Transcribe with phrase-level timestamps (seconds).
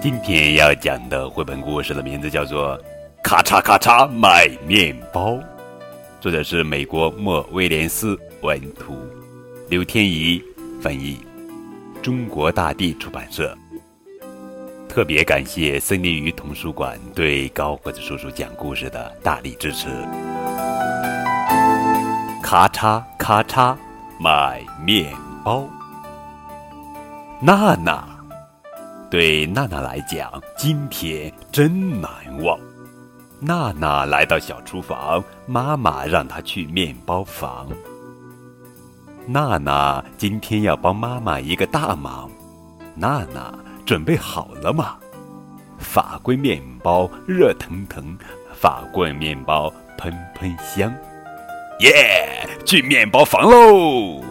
[0.00, 2.78] 今天要讲的绘本故事的名字叫做
[3.20, 5.32] 《咔嚓咔嚓买面包》，
[6.20, 8.96] 作者是美国莫威廉斯文图，
[9.68, 10.40] 刘天怡
[10.80, 11.18] 翻译，
[12.00, 13.52] 中国大地出版社。
[14.88, 19.88] 特别感谢森林鱼童书馆对高个子叔叔讲故事的大力支持。
[22.40, 23.76] 咔嚓咔嚓
[24.20, 25.12] 买面
[25.44, 25.68] 包，
[27.40, 28.17] 娜娜。
[29.10, 32.10] 对娜娜来讲，今天真难
[32.42, 32.58] 忘。
[33.40, 37.68] 娜娜来到小厨房，妈妈让她去面包房。
[39.26, 42.30] 娜娜今天要帮妈妈一个大忙。
[42.94, 43.54] 娜娜
[43.86, 44.96] 准备好了吗？
[45.78, 48.18] 法棍面包热腾腾，
[48.54, 50.92] 法棍面包喷喷香。
[51.80, 54.22] 耶，去面包房喽！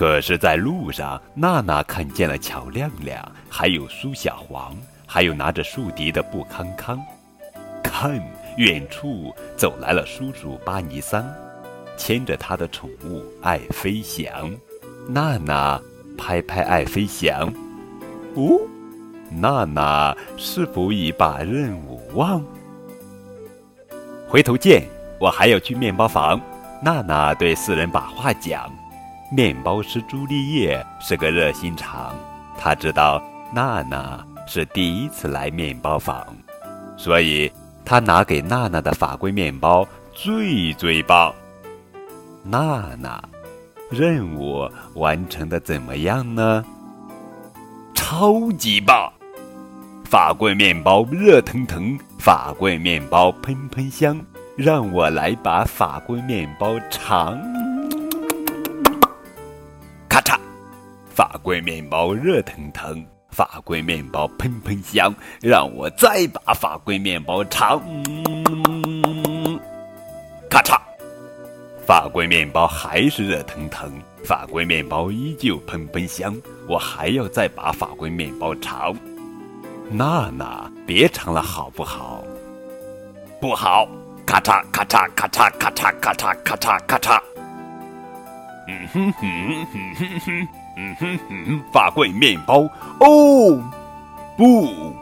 [0.00, 4.74] 可是，在路上，娜娜看见了乔亮亮，还有苏小黄，
[5.06, 6.98] 还有拿着竖笛的布康康。
[7.82, 8.18] 看，
[8.56, 11.22] 远处走来了叔叔巴尼桑，
[11.98, 14.50] 牵着他的宠物爱飞翔。
[15.06, 15.78] 娜娜
[16.16, 17.52] 拍拍爱飞翔。
[18.36, 18.58] 哦，
[19.30, 22.42] 娜娜是否已把任务忘？
[24.26, 24.82] 回头见，
[25.20, 26.40] 我还要去面包房。
[26.82, 28.74] 娜娜对四人把话讲。
[29.32, 32.16] 面包师朱丽叶是个热心肠，
[32.58, 33.22] 他知道
[33.54, 36.26] 娜娜是第一次来面包房，
[36.96, 37.50] 所以
[37.84, 41.32] 他拿给娜娜的法棍面包最最棒。
[42.42, 43.22] 娜娜，
[43.88, 46.64] 任务完成的怎么样呢？
[47.94, 49.12] 超级棒！
[50.04, 54.20] 法棍面包热腾腾，法棍面包喷喷香，
[54.56, 57.40] 让我来把法棍面包尝。
[60.10, 60.36] 咔嚓
[61.14, 67.80] 法棍面包热腾腾，法棍面包喷喷香，让我再把法棍面包尝。
[70.50, 70.76] 咔嚓，
[71.86, 73.88] 法棍面包还是热腾腾，
[74.24, 76.36] 法棍面包依旧喷喷香，
[76.66, 78.92] 我还要再把法棍面包尝。
[79.92, 82.24] 娜娜，别尝了好不好？
[83.40, 83.86] 不好！
[84.26, 87.20] 咔嚓咔嚓咔嚓咔嚓咔嚓咔嚓咔嚓。
[88.70, 90.48] 嗯哼哼哼哼哼。
[90.76, 92.60] 嗯哼哼，法棍面包
[93.00, 93.60] 哦，
[94.36, 94.94] 不，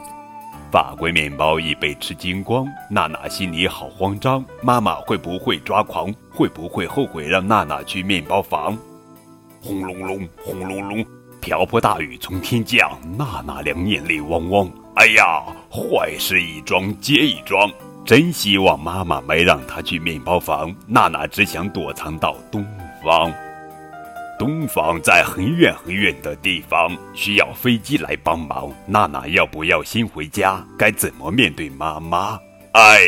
[0.71, 2.67] 法棍面包已被吃精光。
[2.89, 6.11] 娜娜心里好慌张，妈妈会不会抓狂？
[6.31, 8.75] 会不会后悔让娜娜去面包房？
[9.61, 11.05] 轰隆隆，轰隆隆，
[11.39, 14.69] 瓢泼大雨从天降，娜娜两眼泪汪汪。
[14.95, 17.71] 哎呀，坏事一桩接一桩，
[18.03, 20.75] 真希望妈妈没让她去面包房。
[20.87, 22.65] 娜娜只想躲藏到东
[23.03, 23.31] 方。
[24.39, 28.71] 东方在很远很远的地方，需要飞机来帮忙。
[28.85, 30.65] 娜娜要不要先回家？
[30.77, 32.39] 该怎么面对妈妈？
[32.71, 33.01] 哎，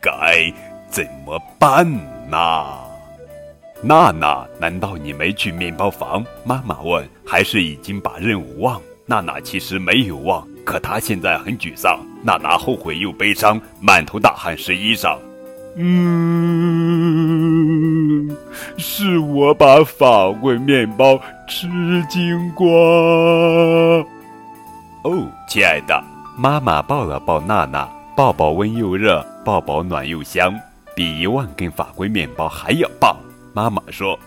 [0.00, 0.52] 该
[0.88, 1.84] 怎么办
[2.30, 2.38] 呢？
[3.82, 6.24] 娜娜，难道你没去面包房？
[6.44, 7.04] 妈妈问。
[7.26, 8.80] 还是已经把任务忘？
[9.06, 11.98] 娜娜其实没有忘，可她现在很沮丧。
[12.22, 15.18] 娜娜后悔又悲伤，满头大汗湿衣裳。
[15.76, 17.33] 嗯，
[18.76, 21.18] 是我把法棍面包
[21.48, 21.68] 吃
[22.08, 22.66] 精光。
[25.02, 26.02] 哦，亲爱的，
[26.36, 30.54] 妈妈抱了抱娜娜，抱抱温又热，抱抱暖又香，
[30.94, 33.16] 比一万根法棍面包还要棒。
[33.52, 34.18] 妈妈说：“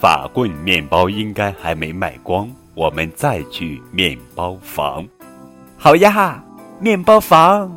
[0.00, 5.06] 法棍面包应该还没卖光，我们再去面包房。”
[5.76, 6.42] 好呀，
[6.80, 7.70] 面包房。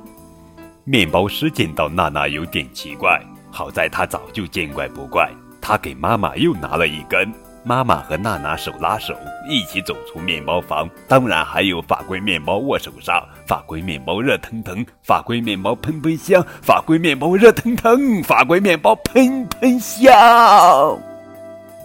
[0.83, 5.29] 面包师见到娜娜有点奇怪，好在他早就见怪不怪。
[5.67, 7.29] 他给妈妈又拿了一根，
[7.65, 9.13] 妈妈和娜娜手拉手
[9.49, 10.89] 一起走出面包房。
[11.09, 20.09] 当然还有法棍面包握手上，法棍面包热腾腾，法棍面包喷喷香，法棍面包热腾腾，法棍面包喷喷香。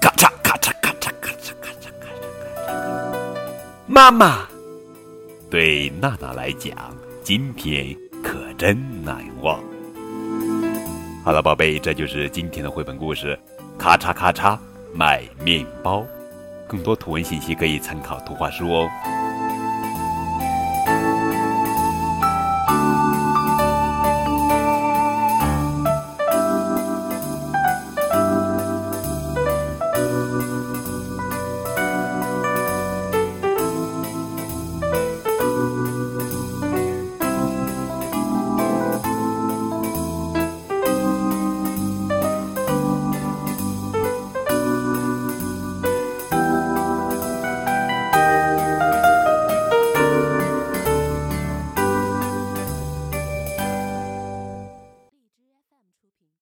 [0.01, 2.75] 咔嚓咔嚓咔嚓咔嚓咔嚓咔嚓咔嚓。
[3.89, 4.47] 妈妈，
[5.51, 6.73] 对娜娜来讲，
[7.25, 7.93] 今天。
[8.23, 9.59] 可真难忘。
[11.25, 13.37] 好了，宝贝，这就是今天的绘本故事。
[13.83, 14.57] 咔嚓咔嚓，
[14.95, 16.07] 卖面包。
[16.69, 18.89] 更多图文信息可以参考图画书哦。